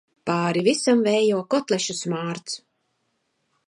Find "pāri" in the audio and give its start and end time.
0.29-0.63